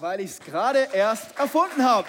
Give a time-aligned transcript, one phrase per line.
[0.00, 2.06] weil ich es gerade erst erfunden habe.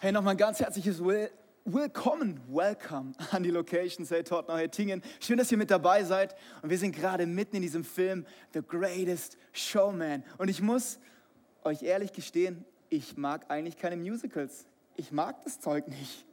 [0.00, 1.30] Hey, nochmal ein ganz herzliches Will
[1.68, 5.02] Willkommen, welcome an die Location Say Tottenham Hettingen.
[5.18, 6.36] Schön, dass ihr mit dabei seid.
[6.62, 8.24] Und wir sind gerade mitten in diesem Film
[8.54, 10.22] The Greatest Showman.
[10.38, 11.00] Und ich muss
[11.64, 14.66] euch ehrlich gestehen, ich mag eigentlich keine Musicals.
[14.94, 16.24] Ich mag das Zeug nicht.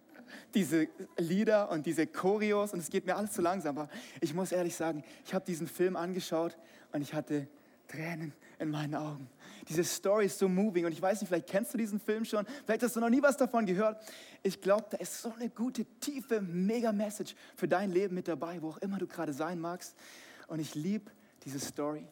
[0.54, 0.88] Diese
[1.18, 3.76] Lieder und diese Choreos und es geht mir alles zu langsam.
[3.80, 3.90] Aber
[4.22, 6.56] ich muss ehrlich sagen, ich habe diesen Film angeschaut
[6.92, 7.48] und ich hatte
[7.88, 9.30] Tränen in meinen Augen.
[9.68, 12.46] Diese Story ist so moving und ich weiß nicht, vielleicht kennst du diesen Film schon,
[12.66, 14.02] vielleicht hast du noch nie was davon gehört.
[14.42, 18.62] Ich glaube, da ist so eine gute, tiefe, mega Message für dein Leben mit dabei,
[18.62, 19.96] wo auch immer du gerade sein magst.
[20.48, 21.12] Und ich liebe
[21.46, 22.06] diese Story.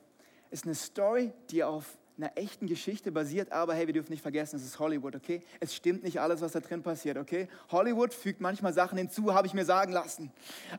[0.50, 4.22] Es ist eine Story, die auf einer echten Geschichte basiert, aber hey, wir dürfen nicht
[4.22, 5.42] vergessen, es ist Hollywood, okay?
[5.60, 7.48] Es stimmt nicht alles, was da drin passiert, okay?
[7.70, 10.32] Hollywood fügt manchmal Sachen hinzu, habe ich mir sagen lassen.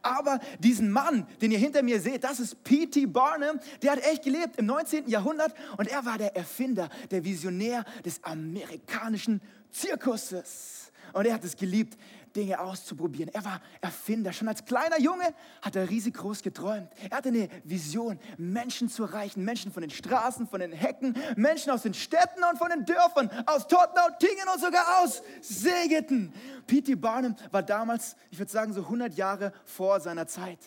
[0.02, 3.06] Aber diesen Mann, den ihr hinter mir seht, das ist P.T.
[3.06, 5.08] Barnum, der hat echt gelebt im 19.
[5.08, 10.92] Jahrhundert und er war der Erfinder, der Visionär des amerikanischen Zirkuses.
[11.12, 11.98] Und er hat es geliebt,
[12.32, 13.32] Dinge auszuprobieren.
[13.32, 14.32] Er war Erfinder.
[14.32, 16.88] Schon als kleiner Junge hat er riesig groß geträumt.
[17.10, 19.44] Er hatte eine Vision, Menschen zu erreichen.
[19.44, 23.30] Menschen von den Straßen, von den Hecken, Menschen aus den Städten und von den Dörfern,
[23.46, 26.32] aus Tottenau, Tingen und sogar aus Segeten.
[26.66, 26.94] P.T.
[26.96, 30.58] Barnum war damals, ich würde sagen, so 100 Jahre vor seiner Zeit.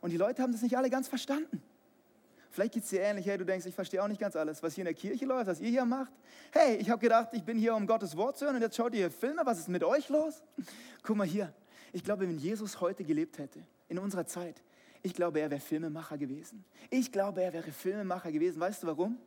[0.00, 1.62] Und die Leute haben das nicht alle ganz verstanden.
[2.52, 4.74] Vielleicht geht es dir ähnlich, hey, du denkst, ich verstehe auch nicht ganz alles, was
[4.74, 6.12] hier in der Kirche läuft, was ihr hier macht.
[6.50, 8.92] Hey, ich habe gedacht, ich bin hier, um Gottes Wort zu hören und jetzt schaut
[8.92, 10.42] ihr hier Filme, was ist mit euch los?
[11.02, 11.50] Guck mal hier,
[11.94, 14.62] ich glaube, wenn Jesus heute gelebt hätte, in unserer Zeit,
[15.02, 16.62] ich glaube, er wäre Filmemacher gewesen.
[16.90, 18.60] Ich glaube, er wäre Filmemacher gewesen.
[18.60, 19.18] Weißt du warum?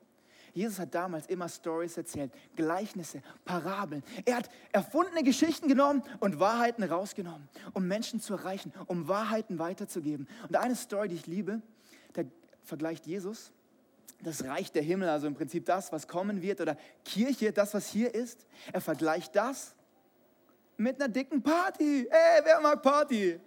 [0.53, 4.03] Jesus hat damals immer Stories erzählt, Gleichnisse, Parabeln.
[4.23, 10.27] Er hat erfundene Geschichten genommen und Wahrheiten rausgenommen, um Menschen zu erreichen, um Wahrheiten weiterzugeben.
[10.47, 11.61] Und eine Story, die ich liebe,
[12.65, 13.51] vergleicht Jesus
[14.21, 17.87] das Reich der Himmel, also im Prinzip das, was kommen wird, oder Kirche, das, was
[17.87, 18.45] hier ist.
[18.71, 19.75] Er vergleicht das
[20.77, 22.07] mit einer dicken Party.
[22.09, 23.39] Ey, wer mag Party?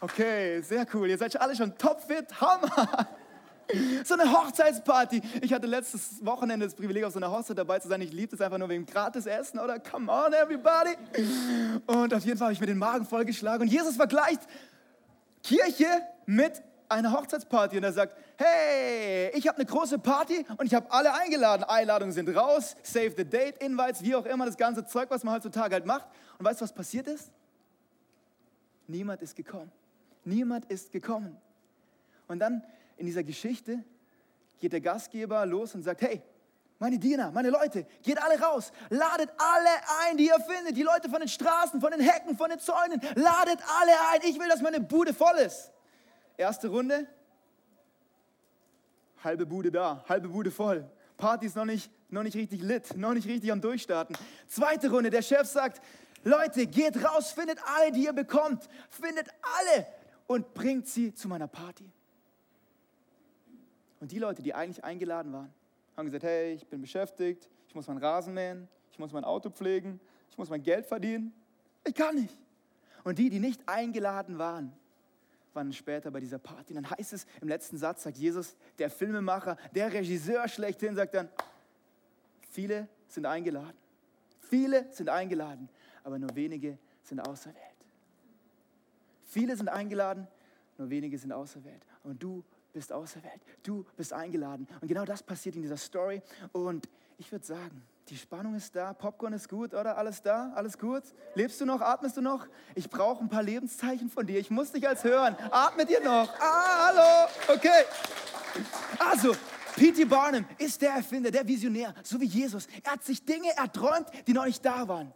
[0.00, 1.08] Okay, sehr cool.
[1.08, 2.40] Ihr seid alle schon topfit.
[2.40, 3.08] Hammer.
[4.04, 5.20] So eine Hochzeitsparty.
[5.42, 8.00] Ich hatte letztes Wochenende das Privileg, auf so einer Hochzeit dabei zu sein.
[8.00, 9.78] Ich liebe es einfach nur wegen gratis Essen, oder?
[9.78, 10.96] Come on, everybody.
[11.86, 13.62] Und auf jeden Fall habe ich mir den Magen vollgeschlagen.
[13.62, 14.40] Und Jesus vergleicht
[15.42, 15.86] Kirche
[16.24, 20.90] mit eine Hochzeitsparty und er sagt, hey, ich habe eine große Party und ich habe
[20.90, 21.64] alle eingeladen.
[21.64, 25.34] Einladungen sind raus, save the date, Invites, wie auch immer, das ganze Zeug, was man
[25.34, 26.06] heutzutage halt macht.
[26.38, 27.30] Und weißt du, was passiert ist?
[28.86, 29.70] Niemand ist gekommen.
[30.24, 31.36] Niemand ist gekommen.
[32.26, 32.62] Und dann
[32.96, 33.84] in dieser Geschichte
[34.58, 36.22] geht der Gastgeber los und sagt, hey,
[36.78, 39.68] meine Diener, meine Leute, geht alle raus, ladet alle
[40.06, 43.00] ein, die ihr findet, die Leute von den Straßen, von den Hecken, von den Zäunen,
[43.16, 44.20] ladet alle ein.
[44.22, 45.72] Ich will, dass meine Bude voll ist.
[46.38, 47.06] Erste Runde,
[49.24, 50.88] halbe Bude da, halbe Bude voll.
[51.16, 54.16] Party ist noch nicht, noch nicht richtig lit, noch nicht richtig am Durchstarten.
[54.46, 55.82] Zweite Runde, der Chef sagt,
[56.22, 59.86] Leute, geht raus, findet alle, die ihr bekommt, findet alle
[60.28, 61.90] und bringt sie zu meiner Party.
[63.98, 65.52] Und die Leute, die eigentlich eingeladen waren,
[65.96, 69.50] haben gesagt, hey, ich bin beschäftigt, ich muss meinen Rasen mähen, ich muss mein Auto
[69.50, 69.98] pflegen,
[70.30, 71.34] ich muss mein Geld verdienen.
[71.84, 72.38] Ich kann nicht.
[73.02, 74.72] Und die, die nicht eingeladen waren,
[75.58, 76.74] waren später bei dieser Party.
[76.74, 81.14] Und dann heißt es im letzten Satz, sagt Jesus, der Filmemacher, der Regisseur schlechthin, sagt
[81.14, 81.28] dann,
[82.50, 83.76] viele sind eingeladen.
[84.40, 85.68] Viele sind eingeladen,
[86.04, 87.58] aber nur wenige sind auserwählt.
[89.24, 90.28] Viele sind eingeladen,
[90.78, 91.84] nur wenige sind auserwählt.
[92.04, 93.42] Und du bist auserwählt.
[93.64, 94.68] Du bist eingeladen.
[94.80, 96.22] Und genau das passiert in dieser Story.
[96.52, 99.98] Und ich würde sagen, die Spannung ist da, Popcorn ist gut, oder?
[99.98, 100.50] Alles da?
[100.54, 101.02] Alles gut?
[101.34, 101.80] Lebst du noch?
[101.80, 102.46] Atmest du noch?
[102.74, 104.38] Ich brauche ein paar Lebenszeichen von dir.
[104.38, 105.36] Ich muss dich als hören.
[105.50, 106.32] Atmet ihr noch?
[106.40, 107.28] Ah, hallo.
[107.54, 107.84] Okay.
[108.98, 109.36] Also,
[109.76, 110.06] P.T.
[110.06, 112.66] Barnum ist der Erfinder, der Visionär, so wie Jesus.
[112.82, 115.12] Er hat sich Dinge erträumt, die noch nicht da waren.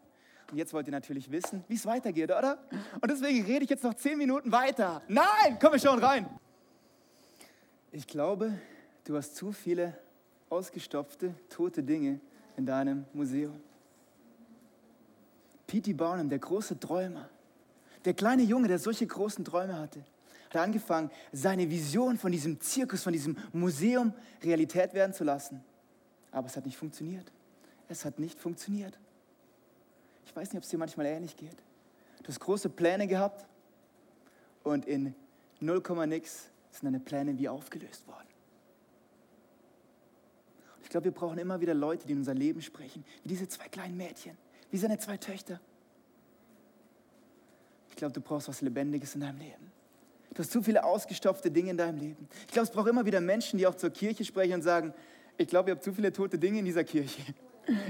[0.50, 2.58] Und jetzt wollt ihr natürlich wissen, wie es weitergeht, oder?
[3.00, 5.00] Und deswegen rede ich jetzt noch zehn Minuten weiter.
[5.08, 6.28] Nein, komm, schauen rein.
[7.90, 8.52] Ich glaube,
[9.04, 9.98] du hast zu viele
[10.50, 12.20] ausgestopfte, tote Dinge
[12.56, 13.60] in deinem Museum.
[15.66, 15.92] P.T.
[15.94, 17.28] Barnum, der große Träumer,
[18.04, 20.04] der kleine Junge, der solche großen Träume hatte,
[20.50, 24.12] hat angefangen, seine Vision von diesem Zirkus, von diesem Museum
[24.42, 25.64] Realität werden zu lassen.
[26.30, 27.32] Aber es hat nicht funktioniert.
[27.88, 28.98] Es hat nicht funktioniert.
[30.26, 31.56] Ich weiß nicht, ob es dir manchmal ähnlich geht.
[32.22, 33.46] Du hast große Pläne gehabt
[34.62, 35.14] und in
[35.60, 38.31] 0, nix sind deine Pläne wie aufgelöst worden.
[40.92, 43.66] Ich glaube, wir brauchen immer wieder Leute, die in unser Leben sprechen, wie diese zwei
[43.68, 44.36] kleinen Mädchen,
[44.70, 45.58] wie seine zwei Töchter.
[47.88, 49.72] Ich glaube, du brauchst was Lebendiges in deinem Leben.
[50.34, 52.28] Du hast zu viele ausgestopfte Dinge in deinem Leben.
[52.42, 54.92] Ich glaube, es braucht immer wieder Menschen, die auch zur Kirche sprechen und sagen,
[55.38, 57.22] ich glaube, ihr habt zu viele tote Dinge in dieser Kirche.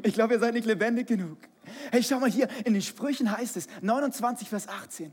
[0.05, 1.39] Ich glaube, ihr seid nicht lebendig genug.
[1.91, 5.13] Hey, schau mal hier, in den Sprüchen heißt es, 29, Vers 18.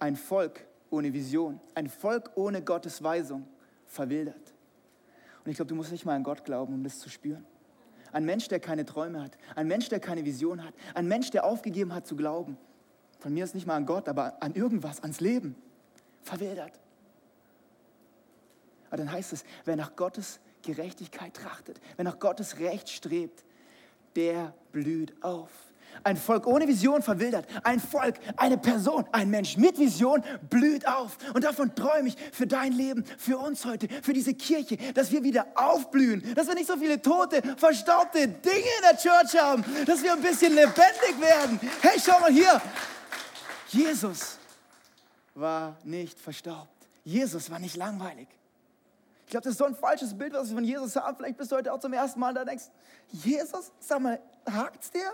[0.00, 3.46] Ein Volk ohne Vision, ein Volk ohne Gottes Weisung
[3.86, 4.52] verwildert.
[5.44, 7.44] Und ich glaube, du musst nicht mal an Gott glauben, um das zu spüren.
[8.12, 11.44] Ein Mensch, der keine Träume hat, ein Mensch, der keine Vision hat, ein Mensch, der
[11.44, 12.58] aufgegeben hat zu glauben.
[13.20, 15.54] Von mir ist nicht mal an Gott, aber an irgendwas, ans Leben.
[16.22, 16.78] Verwildert.
[18.88, 23.44] Aber dann heißt es, wer nach Gottes Gerechtigkeit trachtet, wer nach Gottes Recht strebt,
[24.16, 25.50] der blüht auf.
[26.04, 27.46] Ein Volk ohne Vision verwildert.
[27.62, 31.16] Ein Volk, eine Person, ein Mensch mit Vision blüht auf.
[31.34, 35.22] Und davon träume ich für dein Leben, für uns heute, für diese Kirche, dass wir
[35.22, 40.02] wieder aufblühen, dass wir nicht so viele tote, verstaubte Dinge in der Church haben, dass
[40.02, 41.60] wir ein bisschen lebendig werden.
[41.82, 42.60] Hey, schau mal hier.
[43.68, 44.38] Jesus
[45.34, 46.68] war nicht verstaubt.
[47.04, 48.28] Jesus war nicht langweilig.
[49.24, 51.16] Ich glaube, das ist so ein falsches Bild, was wir von Jesus haben.
[51.16, 52.64] Vielleicht bist du heute auch zum ersten Mal da denkst,
[53.12, 55.12] Jesus, sag mal, hakt's dir?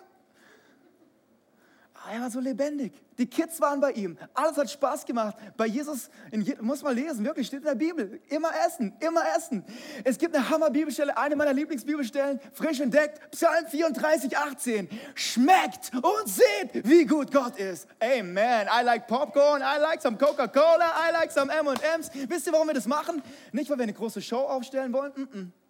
[2.10, 2.92] Er war so lebendig.
[3.18, 4.18] Die Kids waren bei ihm.
[4.34, 5.36] Alles hat Spaß gemacht.
[5.56, 8.20] Bei Jesus, Je muss man lesen, wirklich, steht in der Bibel.
[8.28, 9.64] Immer essen, immer essen.
[10.04, 14.88] Es gibt eine Hammer-Bibelstelle, eine meiner Lieblingsbibelstellen, frisch entdeckt, Psalm 34, 18.
[15.14, 17.88] Schmeckt und seht, wie gut Gott ist.
[18.00, 18.68] Amen.
[18.68, 22.10] I like Popcorn, I like some Coca-Cola, I like some M&M's.
[22.28, 23.22] Wisst ihr, warum wir das machen?
[23.52, 25.12] Nicht, weil wir eine große Show aufstellen wollen.
[25.16, 25.65] Mm -mm.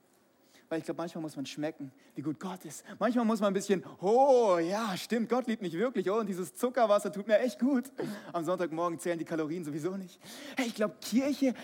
[0.68, 2.84] Weil ich glaube, manchmal muss man schmecken, wie gut Gott ist.
[2.98, 6.10] Manchmal muss man ein bisschen, oh ja, stimmt, Gott liebt mich wirklich.
[6.10, 7.84] Oh, und dieses Zuckerwasser tut mir echt gut.
[8.32, 10.18] Am Sonntagmorgen zählen die Kalorien sowieso nicht.
[10.56, 11.54] Hey, ich glaube, Kirche,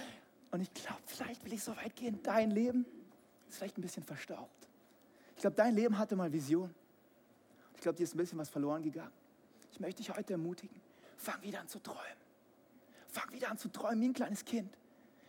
[0.52, 2.86] und ich glaube, vielleicht will ich so weit gehen, dein Leben
[3.48, 4.68] ist vielleicht ein bisschen verstaubt.
[5.34, 6.72] Ich glaube, dein Leben hatte mal Vision.
[7.74, 9.12] Ich glaube, dir ist ein bisschen was verloren gegangen.
[9.72, 10.80] Ich möchte dich heute ermutigen,
[11.16, 12.00] fang wieder an zu träumen.
[13.08, 14.70] Fang wieder an zu träumen wie ein kleines Kind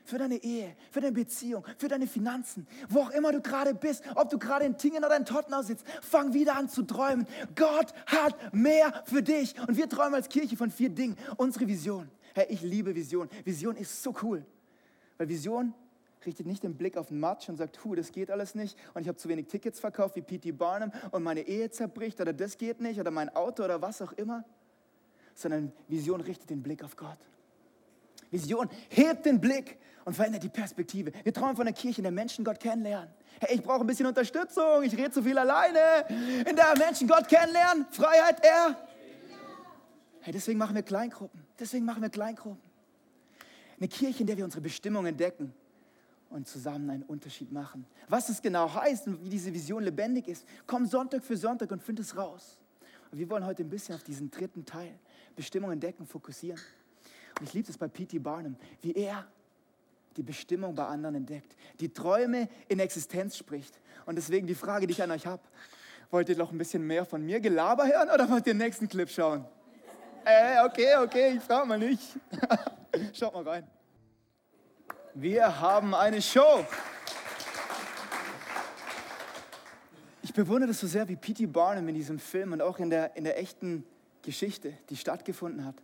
[0.03, 4.03] für deine Ehe, für deine Beziehung, für deine Finanzen, wo auch immer du gerade bist,
[4.15, 7.27] ob du gerade in Tingen oder in Tottenau sitzt, fang wieder an zu träumen.
[7.55, 9.55] Gott hat mehr für dich.
[9.67, 11.17] Und wir träumen als Kirche von vier Dingen.
[11.37, 12.09] Unsere Vision.
[12.33, 13.29] Hey, ich liebe Vision.
[13.43, 14.45] Vision ist so cool.
[15.17, 15.73] Weil Vision
[16.25, 19.01] richtet nicht den Blick auf den Matsch und sagt, hu, das geht alles nicht und
[19.01, 20.51] ich habe zu wenig Tickets verkauft wie P.T.
[20.53, 24.13] Barnum und meine Ehe zerbricht oder das geht nicht oder mein Auto oder was auch
[24.13, 24.45] immer,
[25.33, 27.17] sondern Vision richtet den Blick auf Gott.
[28.33, 31.11] Vision hebt den Blick und verändert die Perspektive.
[31.23, 33.09] Wir träumen von einer Kirche, in der Menschen Gott kennenlernen.
[33.39, 36.05] Hey, ich brauche ein bisschen Unterstützung, ich rede zu viel alleine.
[36.47, 38.77] In der Menschen Gott kennenlernen, Freiheit, er.
[40.21, 41.41] Hey, deswegen machen wir Kleingruppen.
[41.59, 42.61] Deswegen machen wir Kleingruppen.
[43.77, 45.53] Eine Kirche, in der wir unsere Bestimmung entdecken
[46.29, 47.85] und zusammen einen Unterschied machen.
[48.07, 51.83] Was es genau heißt und wie diese Vision lebendig ist, komm Sonntag für Sonntag und
[51.83, 52.57] find es raus.
[53.11, 54.93] Und wir wollen heute ein bisschen auf diesen dritten Teil,
[55.35, 56.59] Bestimmung entdecken, fokussieren.
[57.43, 58.19] Ich liebe es bei P.T.
[58.19, 59.27] Barnum, wie er
[60.15, 63.79] die Bestimmung bei anderen entdeckt, die Träume in Existenz spricht.
[64.05, 65.41] Und deswegen die Frage, die ich an euch habe,
[66.09, 68.87] wollt ihr noch ein bisschen mehr von mir Gelaber hören oder wollt ihr den nächsten
[68.87, 69.45] Clip schauen?
[70.23, 72.03] Äh, okay, okay, ich frage mal nicht.
[73.13, 73.67] Schaut mal rein.
[75.13, 76.65] Wir haben eine Show.
[80.21, 81.47] Ich bewundere das so sehr wie P.T.
[81.47, 83.83] Barnum in diesem Film und auch in der, in der echten
[84.21, 85.75] Geschichte, die stattgefunden hat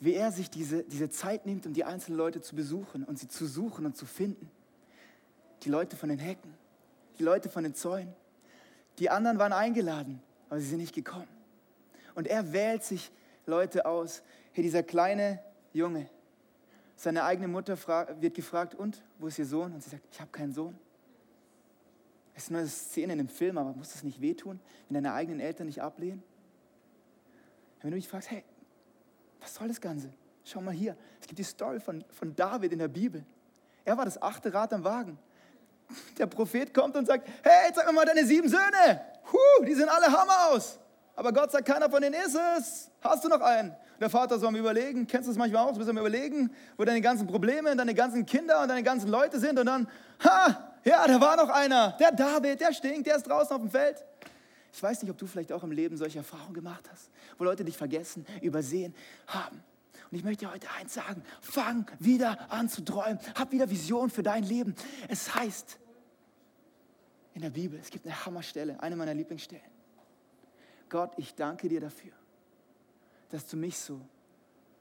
[0.00, 3.28] wie er sich diese, diese Zeit nimmt, um die einzelnen Leute zu besuchen und sie
[3.28, 4.50] zu suchen und zu finden.
[5.62, 6.52] Die Leute von den Hecken,
[7.18, 8.14] die Leute von den Zäunen.
[8.98, 11.28] Die anderen waren eingeladen, aber sie sind nicht gekommen.
[12.14, 13.10] Und er wählt sich
[13.46, 14.22] Leute aus.
[14.52, 15.40] Hey, dieser kleine
[15.72, 16.08] Junge,
[16.96, 17.76] seine eigene Mutter
[18.20, 19.72] wird gefragt, und, wo ist ihr Sohn?
[19.72, 20.78] Und sie sagt, ich habe keinen Sohn.
[22.34, 25.12] Es ist nur eine Szene in einem Film, aber muss das nicht wehtun, wenn deine
[25.12, 26.22] eigenen Eltern dich ablehnen?
[27.80, 28.44] Wenn du mich fragst, hey,
[29.44, 30.08] was soll das Ganze?
[30.42, 33.24] Schau mal hier, es gibt die Story von, von David in der Bibel.
[33.84, 35.18] Er war das achte Rad am Wagen.
[36.18, 39.02] Der Prophet kommt und sagt, hey, zeig mir mal deine sieben Söhne.
[39.30, 40.78] Huh, die sehen alle Hammer aus.
[41.14, 42.90] Aber Gott sagt, keiner von denen ist es.
[43.02, 43.76] Hast du noch einen?
[44.00, 46.84] Der Vater soll mir überlegen, kennst du das manchmal auch, du bist am überlegen, wo
[46.84, 49.86] deine ganzen Probleme, deine ganzen Kinder und deine ganzen Leute sind und dann,
[50.24, 53.70] ha, ja, da war noch einer, der David, der stinkt, der ist draußen auf dem
[53.70, 54.04] Feld.
[54.74, 57.64] Ich weiß nicht, ob du vielleicht auch im Leben solche Erfahrungen gemacht hast, wo Leute
[57.64, 58.92] dich vergessen, übersehen
[59.28, 59.62] haben.
[60.10, 64.10] Und ich möchte dir heute eins sagen, fang wieder an zu träumen, hab wieder Vision
[64.10, 64.74] für dein Leben.
[65.08, 65.78] Es heißt
[67.34, 69.64] in der Bibel, es gibt eine Hammerstelle, eine meiner Lieblingsstellen.
[70.88, 72.12] Gott, ich danke dir dafür,
[73.30, 74.00] dass du mich so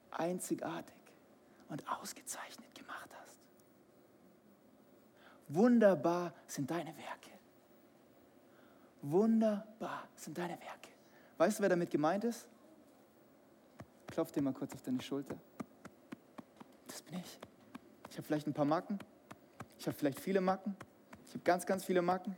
[0.09, 0.95] einzigartig
[1.69, 3.37] und ausgezeichnet gemacht hast.
[5.49, 7.32] Wunderbar sind deine Werke.
[9.03, 10.89] Wunderbar sind deine Werke.
[11.37, 12.47] Weißt du, wer damit gemeint ist?
[14.07, 15.35] Klopf dir mal kurz auf deine Schulter.
[16.87, 17.39] das bin ich.
[18.09, 18.97] Ich habe vielleicht ein paar Macken.
[19.77, 20.77] Ich habe vielleicht viele Macken.
[21.27, 22.35] Ich habe ganz, ganz viele Macken.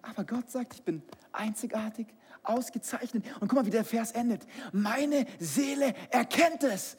[0.00, 1.02] Aber Gott sagt, ich bin
[1.32, 2.06] einzigartig,
[2.42, 3.24] ausgezeichnet.
[3.40, 4.46] Und guck mal, wie der Vers endet.
[4.72, 6.96] Meine Seele erkennt es.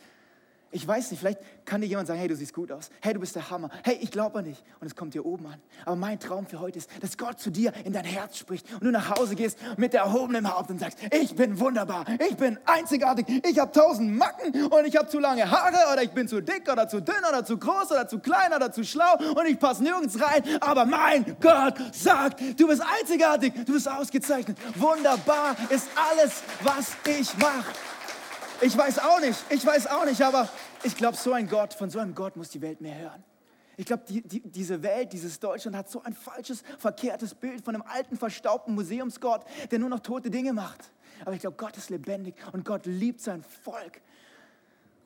[0.72, 2.90] Ich weiß nicht, vielleicht kann dir jemand sagen, hey, du siehst gut aus.
[3.02, 3.70] Hey, du bist der Hammer.
[3.84, 4.64] Hey, ich glaube nicht.
[4.80, 5.62] Und es kommt dir oben an.
[5.86, 8.84] Aber mein Traum für heute ist, dass Gott zu dir in dein Herz spricht und
[8.84, 13.26] du nach Hause gehst mit erhobenem Haupt und sagst, ich bin wunderbar, ich bin einzigartig,
[13.46, 16.70] ich habe tausend Macken und ich habe zu lange Haare oder ich bin zu dick
[16.70, 19.84] oder zu dünn oder zu groß oder zu klein oder zu schlau und ich passe
[19.84, 20.44] nirgends rein.
[20.60, 24.58] Aber mein Gott sagt, du bist einzigartig, du bist ausgezeichnet.
[24.76, 27.87] Wunderbar ist alles, was ich mache.
[28.62, 30.50] Ich weiß auch nicht, ich weiß auch nicht, aber
[30.84, 33.24] ich glaube, so ein Gott, von so einem Gott muss die Welt mehr hören.
[33.80, 37.76] Ich glaube, die, die, diese Welt, dieses Deutschland hat so ein falsches, verkehrtes Bild von
[37.76, 40.92] einem alten, verstaubten Museumsgott, der nur noch tote Dinge macht.
[41.22, 44.02] Aber ich glaube, Gott ist lebendig und Gott liebt sein Volk.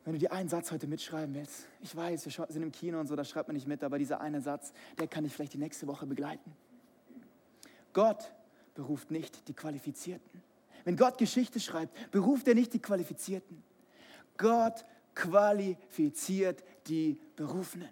[0.05, 3.07] Wenn du dir einen Satz heute mitschreiben willst, ich weiß, wir sind im Kino und
[3.07, 5.59] so, da schreibt man nicht mit, aber dieser eine Satz, der kann dich vielleicht die
[5.59, 6.53] nächste Woche begleiten.
[7.91, 8.31] Gott
[8.73, 10.41] beruft nicht die Qualifizierten.
[10.83, 13.63] Wenn Gott Geschichte schreibt, beruft er nicht die Qualifizierten.
[14.37, 14.85] Gott
[15.15, 17.89] qualifiziert die Berufenen.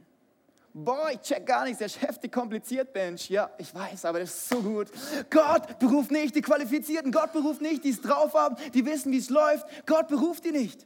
[0.74, 3.29] Boah, ich check gar nichts, der ist heftig kompliziert, Mensch.
[3.29, 4.89] Ja, ich weiß, aber das ist so gut.
[5.29, 7.12] Gott beruft nicht die Qualifizierten.
[7.12, 9.65] Gott beruft nicht, die es drauf haben, die wissen, wie es läuft.
[9.88, 10.86] Gott beruft die nicht.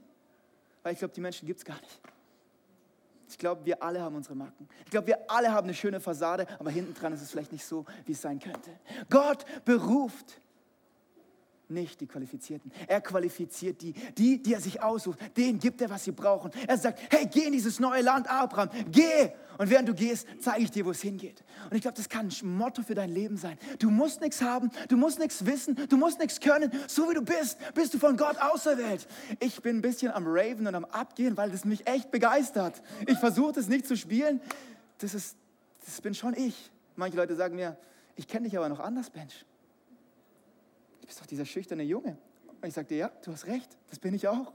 [0.82, 2.02] Weil ich glaube, die Menschen gibt es gar nicht.
[3.28, 4.70] Ich glaube, wir alle haben unsere Macken.
[4.86, 7.66] Ich glaube, wir alle haben eine schöne Fassade, aber hinten dran ist es vielleicht nicht
[7.66, 8.70] so, wie es sein könnte.
[9.10, 10.40] Gott beruft
[11.74, 12.72] nicht die Qualifizierten.
[12.88, 15.20] Er qualifiziert die, die, die er sich aussucht.
[15.36, 16.52] Denen gibt er, was sie brauchen.
[16.68, 19.32] Er sagt, hey, geh in dieses neue Land, Abraham, geh.
[19.58, 21.44] Und während du gehst, zeige ich dir, wo es hingeht.
[21.70, 23.58] Und ich glaube, das kann ein Motto für dein Leben sein.
[23.80, 26.72] Du musst nichts haben, du musst nichts wissen, du musst nichts können.
[26.88, 29.08] So wie du bist, bist du von Gott auserwählt.
[29.40, 32.82] Ich bin ein bisschen am Raven und am Abgehen, weil das mich echt begeistert.
[33.08, 34.42] Ich versuche das nicht zu spielen.
[35.00, 35.36] Das, ist,
[35.86, 36.72] das bin schon ich.
[36.96, 37.78] Manche Leute sagen mir,
[38.16, 39.46] ich kenne dich aber noch anders, Mensch
[41.04, 42.18] du bist doch dieser schüchterne Junge.
[42.62, 44.54] Und ich sagte, ja, du hast recht, das bin ich auch.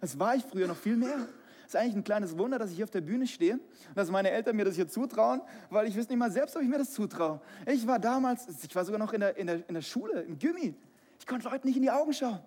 [0.00, 1.28] Das war ich früher noch viel mehr.
[1.66, 4.10] Es ist eigentlich ein kleines Wunder, dass ich hier auf der Bühne stehe und dass
[4.10, 6.78] meine Eltern mir das hier zutrauen, weil ich wüsste nicht mal selbst, ob ich mir
[6.78, 7.40] das zutraue.
[7.66, 10.38] Ich war damals, ich war sogar noch in der, in der, in der Schule, im
[10.38, 10.74] Gimmi.
[11.18, 12.38] Ich konnte Leuten nicht in die Augen schauen.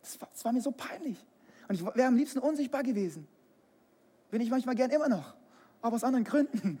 [0.00, 1.18] Das war, das war mir so peinlich.
[1.68, 3.26] Und ich wäre am liebsten unsichtbar gewesen.
[4.30, 5.34] Bin ich manchmal gern immer noch,
[5.82, 6.78] aber aus anderen Gründen.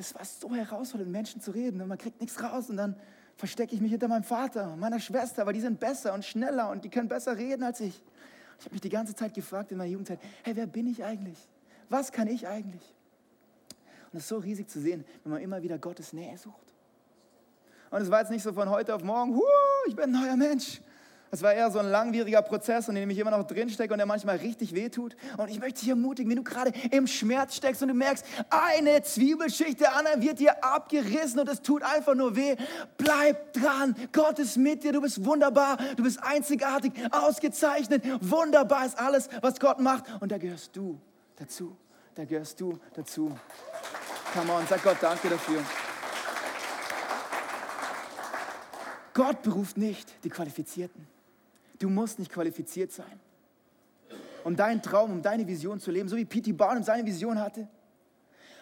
[0.00, 1.80] Es war so herausfordernd, Menschen zu reden.
[1.80, 2.96] Und man kriegt nichts raus und dann
[3.36, 6.70] verstecke ich mich hinter meinem Vater und meiner Schwester, weil die sind besser und schneller
[6.70, 8.02] und die können besser reden als ich.
[8.58, 11.38] Ich habe mich die ganze Zeit gefragt in meiner Jugendzeit, hey, wer bin ich eigentlich?
[11.88, 12.82] Was kann ich eigentlich?
[14.12, 16.74] Und es ist so riesig zu sehen, wenn man immer wieder Gottes Nähe sucht.
[17.90, 19.38] Und es war jetzt nicht so von heute auf morgen,
[19.86, 20.80] ich bin ein neuer Mensch,
[21.32, 24.06] es war eher so ein langwieriger Prozess, in dem ich immer noch drinstecke und der
[24.06, 25.14] manchmal richtig wehtut.
[25.36, 29.02] Und ich möchte dich ermutigen, wenn du gerade im Schmerz steckst und du merkst, eine
[29.02, 32.56] Zwiebelschicht der anderen wird dir abgerissen und es tut einfach nur weh.
[32.98, 33.94] Bleib dran.
[34.12, 34.92] Gott ist mit dir.
[34.92, 35.78] Du bist wunderbar.
[35.96, 38.02] Du bist einzigartig, ausgezeichnet.
[38.20, 40.06] Wunderbar ist alles, was Gott macht.
[40.20, 40.98] Und da gehörst du
[41.36, 41.76] dazu.
[42.16, 43.30] Da gehörst du dazu.
[44.34, 45.62] Come on, sag Gott Danke dafür.
[49.14, 51.19] Gott beruft nicht die Qualifizierten.
[51.80, 53.18] Du musst nicht qualifiziert sein,
[54.44, 56.52] um deinen Traum, um deine Vision zu leben, so wie P.T.
[56.52, 57.66] Barnum seine Vision hatte.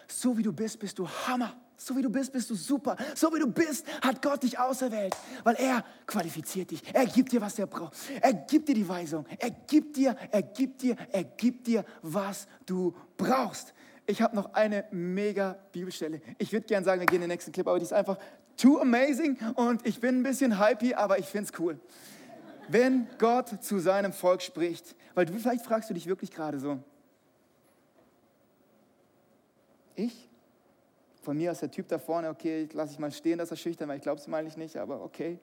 [0.07, 1.53] So wie du bist, bist du Hammer.
[1.75, 2.95] So wie du bist, bist du super.
[3.15, 6.81] So wie du bist, hat Gott dich auserwählt, weil er qualifiziert dich.
[6.93, 7.93] Er gibt dir, was er braucht.
[8.21, 9.25] Er gibt dir die Weisung.
[9.37, 13.73] Er gibt dir, er gibt dir, er gibt dir, was du brauchst.
[14.07, 16.21] Ich habe noch eine mega Bibelstelle.
[16.37, 18.17] Ich würde gerne sagen, wir gehen in den nächsten Clip, aber die ist einfach
[18.55, 21.79] too amazing und ich bin ein bisschen hypey, aber ich finde es cool
[22.69, 24.95] wenn Gott zu seinem Volk spricht.
[25.15, 26.79] Weil du, vielleicht fragst du dich wirklich gerade so,
[29.95, 30.29] ich?
[31.21, 33.89] Von mir aus der Typ da vorne, okay, lasse ich mal stehen, dass er schüchtern,
[33.89, 35.37] weil ich glaube es mal nicht, aber okay.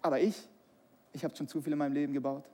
[0.00, 0.48] Aber ich,
[1.12, 2.44] ich habe schon zu viel in meinem Leben gebaut.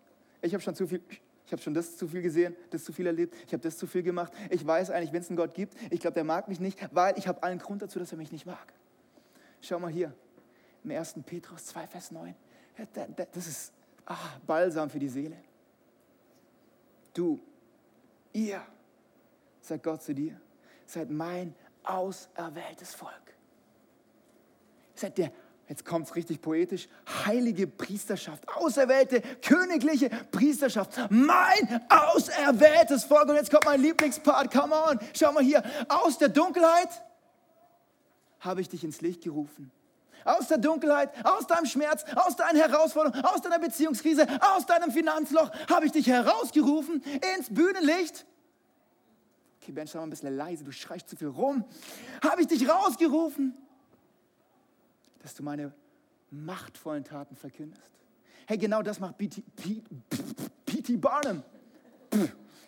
[0.43, 1.01] Ich habe schon zu viel,
[1.47, 3.87] ich habe schon das zu viel gesehen, das zu viel erlebt, ich habe das zu
[3.87, 4.33] viel gemacht.
[4.51, 7.17] Ich weiß eigentlich, wenn es einen Gott gibt, ich glaube, der mag mich nicht, weil
[7.19, 8.73] ich habe allen Grund dazu, dass er mich nicht mag.
[9.61, 10.13] Schau mal hier,
[10.83, 11.15] im 1.
[11.25, 12.35] Petrus 2, Vers 9.
[13.33, 13.73] Das ist
[14.07, 15.37] ah, Balsam für die Seele.
[17.13, 17.41] Du,
[18.33, 18.63] ihr,
[19.61, 20.41] sagt Gott zu dir,
[20.87, 23.35] seid mein auserwähltes Volk.
[24.95, 25.33] Seid der,
[25.69, 26.89] jetzt kommt es richtig poetisch,
[27.27, 33.29] heilige Priesterschaft, auserwählte, königliche Priesterschaft, mein auserwähltes Volk.
[33.29, 36.91] Und jetzt kommt mein Lieblingspart, come on, schau mal hier, aus der Dunkelheit
[38.41, 39.73] habe ich dich ins Licht gerufen.
[40.27, 45.51] Aus der Dunkelheit, aus deinem Schmerz, aus deinen Herausforderungen, aus deiner Beziehungskrise, aus deinem Finanzloch
[45.71, 47.03] habe ich dich herausgerufen
[47.37, 48.27] ins Bühnenlicht.
[49.63, 51.65] Okay, Ben, schau mal ein bisschen leise, du schreist zu viel rum.
[52.23, 53.55] Habe ich dich rausgerufen,
[55.23, 55.73] dass du meine
[56.31, 57.91] machtvollen Taten verkündest.
[58.47, 60.97] Hey, genau das macht P.T.
[60.99, 61.43] Barnum.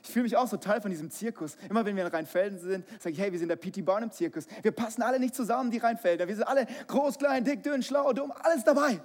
[0.09, 1.59] Ich fühle mich auch so Teil von diesem Zirkus.
[1.69, 3.83] Immer wenn wir in Rheinfelden sind, sage ich, hey, wir sind der P.T.
[3.83, 4.47] Barnum Zirkus.
[4.63, 6.27] Wir passen alle nicht zusammen, die Rheinfelder.
[6.27, 9.03] Wir sind alle groß, klein, dick, dünn, schlau, dumm, alles dabei.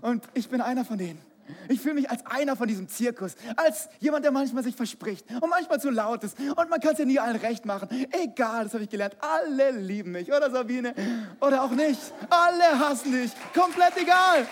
[0.00, 1.20] Und ich bin einer von denen.
[1.68, 5.50] Ich fühle mich als einer von diesem Zirkus, als jemand, der manchmal sich verspricht und
[5.50, 7.88] manchmal zu laut ist und man kann es ja nie allen recht machen.
[8.10, 9.16] Egal, das habe ich gelernt.
[9.20, 10.94] Alle lieben mich, oder Sabine?
[11.40, 12.00] Oder auch nicht.
[12.28, 13.32] Alle hassen dich.
[13.54, 14.46] Komplett egal.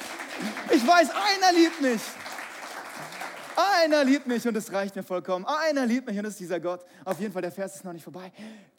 [0.71, 2.01] Ich weiß, einer liebt mich.
[3.57, 5.47] Einer liebt mich und es reicht mir vollkommen.
[5.47, 6.85] Einer liebt mich und das ist dieser Gott.
[7.05, 8.31] Auf jeden Fall, der Vers ist noch nicht vorbei.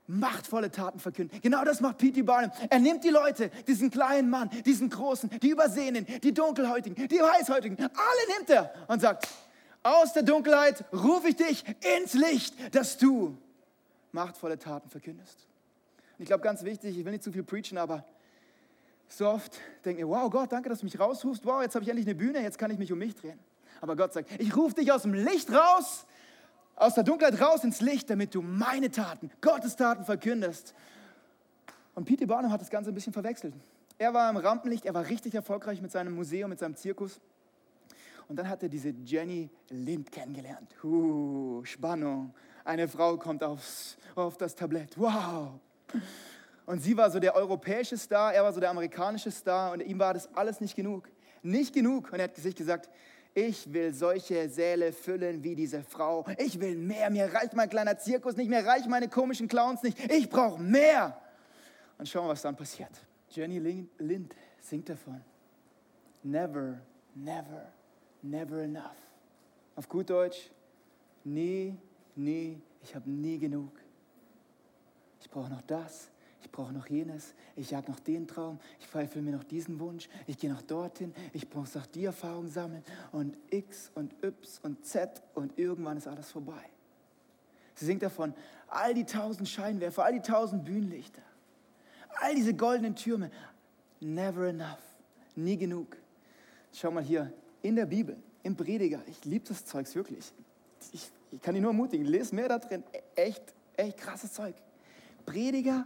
[0.06, 1.40] Machtvolle Taten verkünden.
[1.42, 2.22] Genau das macht P.T.
[2.22, 2.52] Barnum.
[2.70, 7.78] Er nimmt die Leute, diesen kleinen Mann, diesen großen, die Übersehenen, die Dunkelhäutigen, die Weißhäutigen,
[7.80, 9.28] alle nimmt er und sagt,
[9.84, 11.64] aus der Dunkelheit rufe ich dich
[11.98, 13.38] ins Licht, dass du
[14.12, 15.48] machtvolle Taten verkündest.
[16.18, 18.06] Und ich glaube, ganz wichtig, ich will nicht zu viel preachen, aber
[19.08, 21.46] so oft denken wir, wow Gott, danke, dass du mich rausrufst.
[21.46, 23.40] Wow, jetzt habe ich endlich eine Bühne, jetzt kann ich mich um mich drehen.
[23.82, 26.06] Aber Gott sagt, ich rufe dich aus dem Licht raus,
[26.76, 30.74] aus der Dunkelheit raus ins Licht, damit du meine Taten, Gottes Taten verkündest.
[31.96, 33.54] Und Peter Barnum hat das Ganze ein bisschen verwechselt.
[33.98, 37.20] Er war im Rampenlicht, er war richtig erfolgreich mit seinem Museum, mit seinem Zirkus.
[38.28, 40.76] Und dann hat er diese Jenny Lind kennengelernt.
[40.84, 42.34] Uh, Spannung.
[42.64, 44.98] Eine Frau kommt aufs, auf das Tablett.
[44.98, 45.54] Wow.
[46.66, 49.98] Und sie war so der europäische Star, er war so der amerikanische Star und ihm
[49.98, 51.10] war das alles nicht genug.
[51.42, 52.12] Nicht genug.
[52.12, 52.90] Und er hat sich gesagt,
[53.38, 56.26] ich will solche Säle füllen wie diese Frau.
[56.40, 57.12] Ich will mehr.
[57.12, 58.50] Mir reicht mein kleiner Zirkus nicht.
[58.50, 60.12] Mir reichen meine komischen Clowns nicht.
[60.12, 61.22] Ich brauche mehr.
[62.00, 62.90] Und schauen wir, was dann passiert.
[63.30, 63.60] Jenny
[64.00, 65.22] Lind singt davon.
[66.24, 66.82] Never,
[67.14, 67.72] never,
[68.24, 68.98] never enough.
[69.76, 70.50] Auf gut Deutsch,
[71.24, 71.78] nie,
[72.16, 73.72] nie, ich habe nie genug.
[75.22, 76.10] Ich brauche noch das,
[76.42, 80.08] ich brauche noch jenes, ich jag noch den Traum, ich erfülle mir noch diesen Wunsch,
[80.28, 84.34] ich gehe noch dorthin, ich muss noch die Erfahrung sammeln und X und Y
[84.64, 86.64] und Z und irgendwann ist alles vorbei.
[87.76, 88.34] Sie singt davon,
[88.68, 91.22] all die tausend Scheinwerfer, all die tausend Bühnenlichter,
[92.22, 93.32] all diese goldenen Türme,
[94.00, 94.82] never enough,
[95.36, 95.98] nie genug.
[96.74, 100.32] Schau mal hier, in der Bibel, im Prediger, ich liebe das Zeugs wirklich.
[100.92, 102.84] Ich, ich kann dich nur ermutigen, lese mehr da drin,
[103.16, 103.44] echt,
[103.76, 104.56] echt krasses Zeug.
[105.26, 105.86] Prediger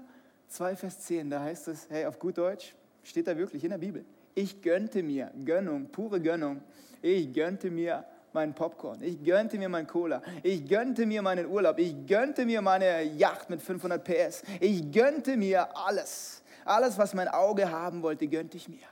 [0.51, 3.77] 2, Vers 10, da heißt es, hey, auf gut Deutsch, steht da wirklich in der
[3.77, 4.03] Bibel.
[4.35, 6.61] Ich gönnte mir, Gönnung, pure Gönnung,
[7.01, 11.79] ich gönnte mir meinen Popcorn, ich gönnte mir mein Cola, ich gönnte mir meinen Urlaub,
[11.79, 16.43] ich gönnte mir meine Yacht mit 500 PS, ich gönnte mir alles.
[16.65, 18.87] Alles, was mein Auge haben wollte, gönnte ich mir.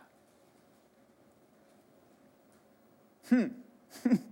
[3.30, 3.54] Hm.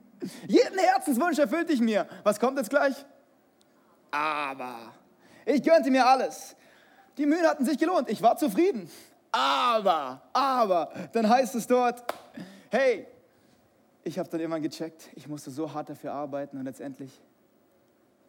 [0.47, 2.07] Jeden Herzenswunsch erfüllte ich mir.
[2.23, 3.05] Was kommt jetzt gleich?
[4.09, 4.93] Aber
[5.45, 6.55] ich gönnte mir alles.
[7.17, 8.09] Die Mühen hatten sich gelohnt.
[8.09, 8.89] Ich war zufrieden.
[9.31, 12.03] Aber, aber, dann heißt es dort,
[12.69, 13.07] hey,
[14.03, 17.11] ich habe dann irgendwann gecheckt, ich musste so hart dafür arbeiten und letztendlich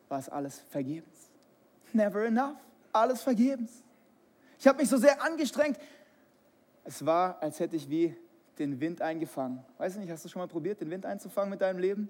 [0.08, 1.30] war es alles vergebens.
[1.92, 2.56] Never enough,
[2.92, 3.70] alles vergebens.
[4.58, 5.78] Ich habe mich so sehr angestrengt.
[6.84, 8.16] Es war, als hätte ich wie
[8.58, 9.64] den Wind eingefangen.
[9.78, 12.08] Weiß nicht, hast du schon mal probiert, den Wind einzufangen mit deinem Leben?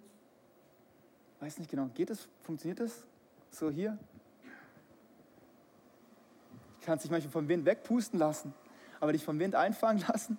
[1.40, 1.88] Weiß nicht genau.
[1.94, 2.26] Geht das?
[2.42, 3.04] Funktioniert das?
[3.50, 3.98] So hier?
[6.88, 8.54] Kannst dich manchmal vom Wind wegpusten lassen,
[8.98, 10.38] aber dich vom Wind einfangen lassen,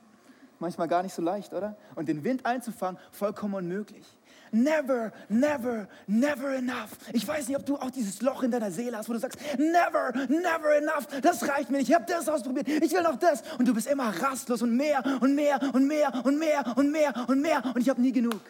[0.57, 1.77] manchmal gar nicht so leicht, oder?
[1.93, 4.03] Und den Wind einzufangen, vollkommen unmöglich.
[4.51, 6.97] Never, never, never enough.
[7.13, 9.39] Ich weiß nicht, ob du auch dieses Loch in deiner Seele hast, wo du sagst,
[9.59, 11.05] never, never enough.
[11.21, 11.89] Das reicht mir nicht.
[11.89, 12.67] Ich habe das ausprobiert.
[12.67, 13.43] Ich will noch das.
[13.59, 17.13] Und du bist immer rastlos und mehr und mehr und mehr und mehr und mehr
[17.27, 17.63] und mehr.
[17.63, 18.41] Und ich habe nie genug.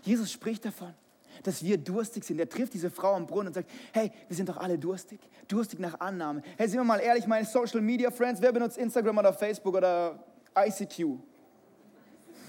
[0.00, 0.94] Jesus spricht davon
[1.42, 2.38] dass wir durstig sind.
[2.38, 5.20] Er trifft diese Frau am Brunnen und sagt, hey, wir sind doch alle durstig.
[5.48, 6.42] Durstig nach Annahme.
[6.56, 10.18] Hey, sind wir mal ehrlich, meine Social Media Friends, wer benutzt Instagram oder Facebook oder
[10.56, 11.18] ICQ?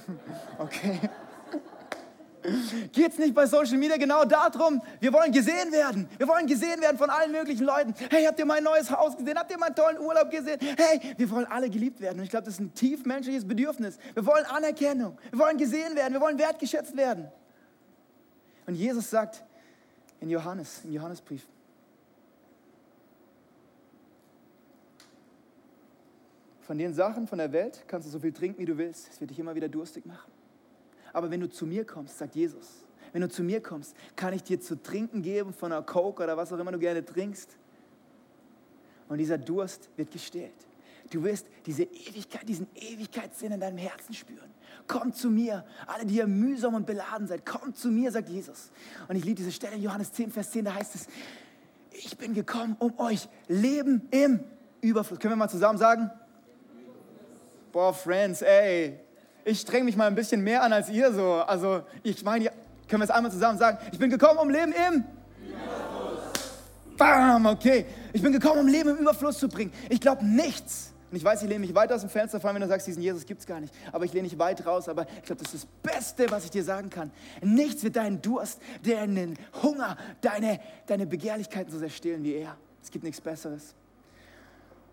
[0.59, 0.99] Okay.
[2.91, 6.09] Geht es nicht bei Social Media genau darum, wir wollen gesehen werden.
[6.17, 7.93] Wir wollen gesehen werden von allen möglichen Leuten.
[8.09, 9.37] Hey, habt ihr mein neues Haus gesehen?
[9.37, 10.59] Habt ihr meinen tollen Urlaub gesehen?
[10.59, 12.17] Hey, wir wollen alle geliebt werden.
[12.17, 13.97] Und ich glaube, das ist ein tief menschliches Bedürfnis.
[14.13, 15.17] Wir wollen Anerkennung.
[15.31, 16.13] Wir wollen gesehen werden.
[16.13, 17.31] Wir wollen wertgeschätzt werden.
[18.65, 19.43] Und Jesus sagt
[20.19, 21.45] in Johannes, im Johannesbrief,
[26.61, 29.09] von den Sachen von der Welt kannst du so viel trinken, wie du willst.
[29.11, 30.31] Es wird dich immer wieder durstig machen.
[31.11, 34.43] Aber wenn du zu mir kommst, sagt Jesus, wenn du zu mir kommst, kann ich
[34.43, 37.57] dir zu trinken geben von einer Coke oder was auch immer du gerne trinkst.
[39.07, 40.51] Und dieser Durst wird gestillt.
[41.11, 44.51] Du wirst diese Ewigkeit, diesen Ewigkeitssinn in deinem Herzen spüren.
[44.87, 48.71] Kommt zu mir, alle, die ihr mühsam und beladen seid, kommt zu mir, sagt Jesus.
[49.07, 51.07] Und ich liebe diese Stelle in Johannes 10, Vers 10, da heißt es,
[51.91, 54.39] ich bin gekommen, um euch Leben im
[54.81, 55.19] Überfluss.
[55.19, 56.09] Können wir mal zusammen sagen?
[57.71, 58.99] Boah, Friends, ey,
[59.45, 61.33] ich streng mich mal ein bisschen mehr an als ihr so.
[61.33, 62.51] Also, ich meine,
[62.87, 63.77] können wir es einmal zusammen sagen?
[63.91, 65.03] Ich bin gekommen, um Leben im
[65.49, 66.53] Überfluss.
[66.97, 67.85] Bam, okay.
[68.11, 69.73] Ich bin gekommen, um Leben im Überfluss zu bringen.
[69.89, 70.92] Ich glaube nichts.
[71.13, 72.87] Und ich weiß, ich lehne mich weit aus dem Fenster, vor allem wenn du sagst,
[72.87, 73.71] diesen Jesus gibt es gar nicht.
[73.91, 74.89] Aber ich lehne mich weit raus.
[74.89, 77.11] Aber ich glaube, das ist das Beste, was ich dir sagen kann.
[77.39, 82.57] Nichts wird deinen Durst, deinen Hunger, deine, deine Begehrlichkeiten so sehr stillen wie er.
[82.81, 83.75] Es gibt nichts Besseres.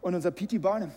[0.03, 0.59] Und unser P.T.
[0.59, 0.93] Barnum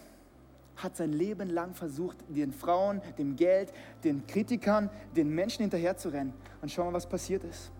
[0.76, 3.72] hat sein Leben lang versucht, den Frauen, dem Geld,
[4.04, 6.34] den Kritikern, den Menschen hinterherzurennen.
[6.62, 7.72] Und schau mal, was passiert ist.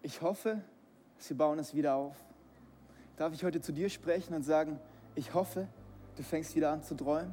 [0.00, 0.62] Ich hoffe,
[1.18, 2.16] sie bauen es wieder auf.
[3.18, 4.80] Darf ich heute zu dir sprechen und sagen,
[5.14, 5.68] ich hoffe,
[6.16, 7.32] du fängst wieder an zu träumen?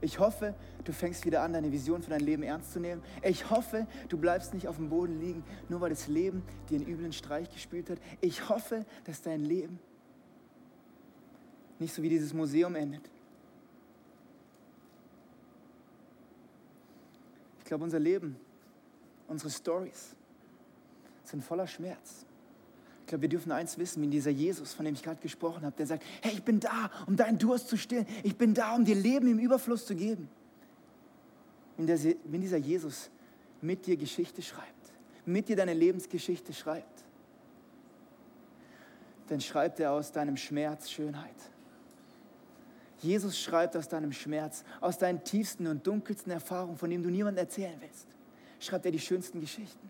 [0.00, 0.54] Ich hoffe,
[0.84, 3.02] du fängst wieder an, deine Vision für dein Leben ernst zu nehmen.
[3.22, 6.88] Ich hoffe, du bleibst nicht auf dem Boden liegen, nur weil das Leben dir einen
[6.88, 7.98] üblen Streich gespielt hat.
[8.20, 9.80] Ich hoffe, dass dein Leben
[11.80, 13.10] nicht so wie dieses Museum endet.
[17.58, 18.36] Ich glaube, unser Leben,
[19.26, 20.14] unsere Stories
[21.24, 22.24] sind voller Schmerz.
[23.08, 25.74] Ich glaube, wir dürfen eins wissen, wie dieser Jesus, von dem ich gerade gesprochen habe,
[25.74, 28.06] der sagt, hey, ich bin da, um deinen Durst zu stillen.
[28.22, 30.28] Ich bin da, um dir Leben im Überfluss zu geben.
[31.78, 31.86] Wenn
[32.42, 33.08] dieser Jesus
[33.62, 34.92] mit dir Geschichte schreibt,
[35.24, 37.02] mit dir deine Lebensgeschichte schreibt,
[39.28, 41.30] dann schreibt er aus deinem Schmerz Schönheit.
[43.00, 47.42] Jesus schreibt aus deinem Schmerz, aus deinen tiefsten und dunkelsten Erfahrungen, von denen du niemandem
[47.42, 48.06] erzählen willst,
[48.60, 49.88] schreibt er die schönsten Geschichten.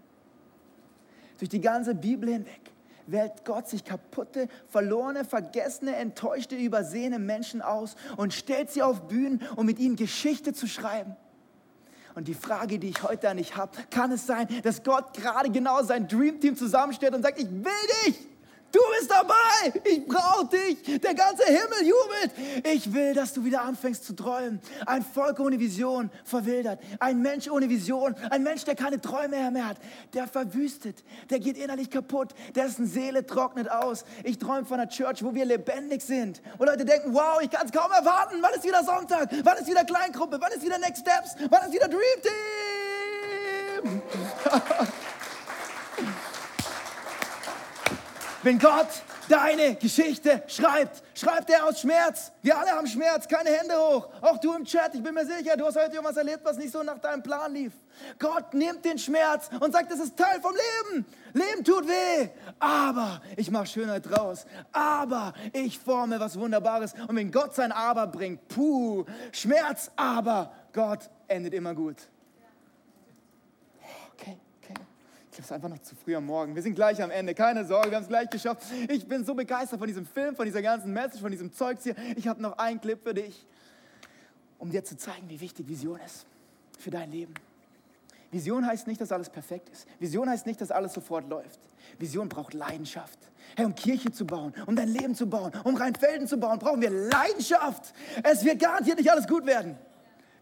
[1.40, 2.77] Durch die ganze Bibel hinweg
[3.10, 9.42] wählt Gott sich kaputte, verlorene, vergessene, enttäuschte, übersehene Menschen aus und stellt sie auf Bühnen,
[9.56, 11.16] um mit ihnen Geschichte zu schreiben.
[12.14, 15.50] Und die Frage, die ich heute an dich habe, kann es sein, dass Gott gerade
[15.50, 18.27] genau sein Dreamteam zusammenstellt und sagt, ich will dich.
[18.70, 19.81] Du bist dabei.
[19.85, 21.00] Ich brauche dich.
[21.00, 22.66] Der ganze Himmel jubelt.
[22.74, 24.61] Ich will, dass du wieder anfängst zu träumen.
[24.87, 26.81] Ein Volk ohne Vision verwildert.
[27.00, 28.14] Ein Mensch ohne Vision.
[28.31, 29.78] Ein Mensch, der keine Träume mehr hat.
[30.12, 31.02] Der verwüstet.
[31.31, 32.35] Der geht innerlich kaputt.
[32.54, 34.04] Dessen Seele trocknet aus.
[34.22, 36.42] Ich träume von einer Church, wo wir lebendig sind.
[36.59, 38.37] Und Leute denken, wow, ich kann es kaum erwarten.
[38.42, 39.31] Wann ist wieder Sonntag?
[39.44, 40.38] Wann ist wieder Kleingruppe?
[40.40, 41.37] Wann ist wieder Next Steps?
[41.48, 44.02] Wann ist wieder Dream Team?
[48.42, 48.87] Wenn Gott
[49.29, 52.31] deine Geschichte schreibt, schreibt er aus Schmerz.
[52.40, 54.09] Wir alle haben Schmerz, keine Hände hoch.
[54.20, 56.70] Auch du im Chat, ich bin mir sicher, du hast heute irgendwas erlebt, was nicht
[56.70, 57.72] so nach deinem Plan lief.
[58.20, 61.05] Gott nimmt den Schmerz und sagt, das ist Teil vom Leben.
[61.33, 62.29] Leben tut weh,
[62.61, 64.46] aber ich mache Schönheit draus.
[64.72, 66.94] Aber ich forme was Wunderbares.
[67.09, 71.96] Und wenn Gott sein Aber bringt, puh, Schmerz, aber Gott endet immer gut.
[75.38, 76.57] Es ist einfach noch zu früh am Morgen.
[76.57, 77.33] Wir sind gleich am Ende.
[77.33, 78.64] Keine Sorge, wir haben es gleich geschafft.
[78.88, 81.94] Ich bin so begeistert von diesem Film, von dieser ganzen Message, von diesem Zeugs hier.
[82.16, 83.46] Ich habe noch einen Clip für dich,
[84.59, 86.27] um dir zu zeigen, wie wichtig Vision ist
[86.81, 87.35] für dein Leben.
[88.33, 89.87] Vision heißt nicht, dass alles perfekt ist.
[90.01, 91.61] Vision heißt nicht, dass alles sofort läuft.
[91.98, 93.18] Vision braucht Leidenschaft.
[93.57, 96.83] Hey, um Kirche zu bauen, um dein Leben zu bauen, um Rheinfelden zu bauen, brauchen
[96.83, 97.94] wir Leidenschaft.
[98.24, 99.79] Es wird garantiert nicht alles gut werden.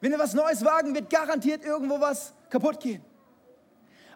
[0.00, 3.02] Wenn wir was Neues wagen, wird garantiert irgendwo was kaputt gehen.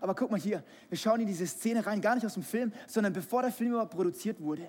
[0.01, 2.73] Aber guck mal hier, wir schauen in diese Szene rein, gar nicht aus dem Film,
[2.87, 4.67] sondern bevor der Film überhaupt produziert wurde,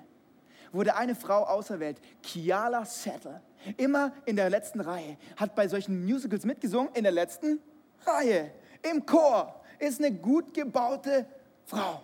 [0.72, 3.42] wurde eine Frau auserwählt, Kiala Settle,
[3.78, 7.60] immer in der letzten Reihe, hat bei solchen Musicals mitgesungen, in der letzten
[8.06, 8.52] Reihe,
[8.90, 11.26] im Chor, ist eine gut gebaute
[11.66, 12.02] Frau,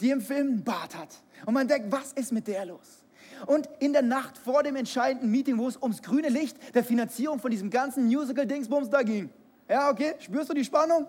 [0.00, 1.08] die im Film einen Bart hat.
[1.46, 3.04] Und man denkt, was ist mit der los?
[3.46, 7.38] Und in der Nacht vor dem entscheidenden Meeting, wo es ums grüne Licht der Finanzierung
[7.38, 9.30] von diesem ganzen Musical-Dingsbums da ging.
[9.68, 11.06] Ja, okay, spürst du die Spannung?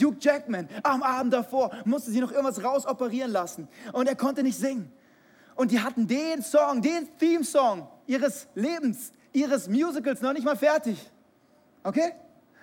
[0.00, 3.68] Hugh Jackman, am Abend davor, musste sie noch irgendwas rausoperieren lassen.
[3.92, 4.92] Und er konnte nicht singen.
[5.54, 10.98] Und die hatten den Song, den Theme-Song ihres Lebens, ihres Musicals noch nicht mal fertig.
[11.82, 12.12] Okay?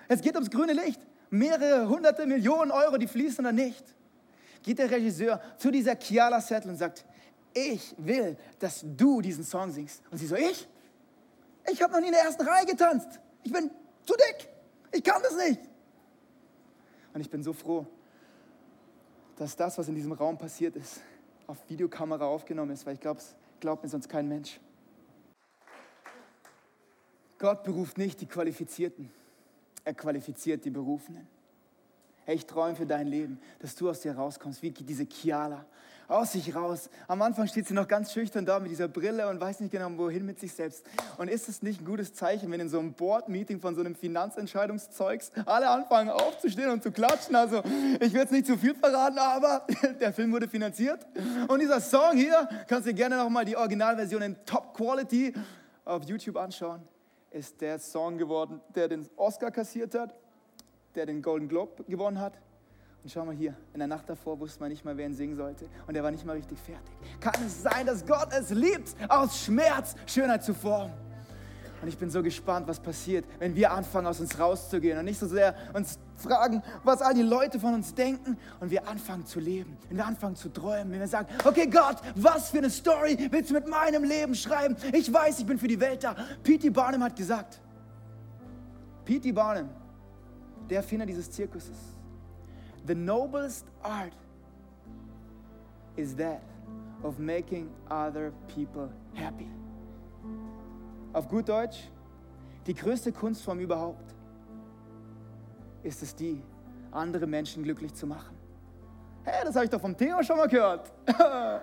[0.08, 1.00] Es geht ums grüne Licht.
[1.30, 3.84] Mehrere hunderte Millionen Euro, die fließen da nicht.
[4.62, 7.04] Geht der Regisseur zu dieser Kiala Settle und sagt,
[7.52, 10.02] ich will, dass du diesen Song singst.
[10.10, 10.68] Und sie so, ich?
[11.70, 13.20] Ich habe noch nie in der ersten Reihe getanzt.
[13.42, 13.70] Ich bin
[14.04, 14.48] zu dick.
[14.92, 15.60] Ich kann das nicht.
[17.14, 17.86] Und ich bin so froh,
[19.36, 21.00] dass das, was in diesem Raum passiert ist,
[21.46, 24.60] auf Videokamera aufgenommen ist, weil ich glaube, es glaubt mir sonst kein Mensch.
[27.38, 29.10] Gott beruft nicht die Qualifizierten,
[29.84, 31.26] er qualifiziert die Berufenen.
[32.24, 35.66] Hey, ich träume für dein Leben, dass du aus dir rauskommst, wie diese Kiala,
[36.08, 36.90] aus sich raus.
[37.08, 39.90] Am Anfang steht sie noch ganz schüchtern da mit dieser Brille und weiß nicht genau,
[39.96, 40.84] wohin mit sich selbst.
[41.18, 43.94] Und ist es nicht ein gutes Zeichen, wenn in so einem Board-Meeting von so einem
[43.94, 47.34] Finanzentscheidungszeugs alle anfangen aufzustehen und zu klatschen?
[47.34, 47.62] Also,
[48.00, 49.66] ich will jetzt nicht zu viel verraten, aber
[50.00, 51.06] der Film wurde finanziert.
[51.48, 55.32] Und dieser Song hier, kannst du dir gerne nochmal die Originalversion in Top Quality
[55.84, 56.82] auf YouTube anschauen,
[57.30, 60.14] ist der Song geworden, der den Oscar kassiert hat,
[60.94, 62.34] der den Golden Globe gewonnen hat
[63.04, 65.36] und schau mal hier, in der Nacht davor wusste man nicht mal, wer ihn singen
[65.36, 65.66] sollte.
[65.86, 66.90] Und er war nicht mal richtig fertig.
[67.20, 70.94] Kann es sein, dass Gott es liebt, aus Schmerz Schönheit zu formen?
[71.82, 75.18] Und ich bin so gespannt, was passiert, wenn wir anfangen, aus uns rauszugehen und nicht
[75.18, 79.38] so sehr uns fragen, was all die Leute von uns denken und wir anfangen zu
[79.38, 83.28] leben, wenn wir anfangen zu träumen, wenn wir sagen, okay Gott, was für eine Story
[83.30, 84.76] willst du mit meinem Leben schreiben?
[84.94, 86.16] Ich weiß, ich bin für die Welt da.
[86.42, 86.70] P.T.
[86.70, 87.60] Barnum hat gesagt,
[89.04, 89.30] P.T.
[89.32, 89.68] Barnum,
[90.70, 91.76] der Erfinder dieses Zirkuses,
[92.84, 94.12] the noblest art
[95.96, 96.42] is that
[97.02, 99.48] of making other people happy.
[101.12, 101.88] Auf gut Deutsch,
[102.66, 104.14] die größte Kunstform überhaupt
[105.82, 106.42] ist es die,
[106.90, 108.36] andere Menschen glücklich zu machen.
[109.22, 110.92] Hey, das habe ich doch vom Theo schon mal gehört.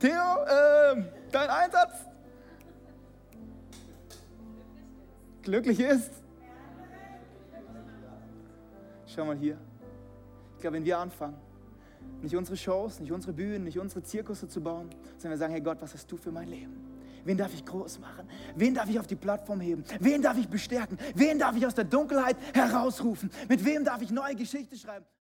[0.00, 2.06] Theo, äh, dein Einsatz?
[5.42, 6.10] Glücklich ist?
[9.06, 9.58] Schau mal hier
[10.64, 11.36] glaube, wenn wir anfangen,
[12.22, 15.60] nicht unsere Shows, nicht unsere Bühnen, nicht unsere Zirkusse zu bauen, sondern wir sagen, hey
[15.60, 16.74] Gott, was hast du für mein Leben?
[17.22, 18.26] Wen darf ich groß machen?
[18.56, 19.84] Wen darf ich auf die Plattform heben?
[20.00, 20.98] Wen darf ich bestärken?
[21.14, 23.30] Wen darf ich aus der Dunkelheit herausrufen?
[23.46, 25.04] Mit wem darf ich neue Geschichte schreiben?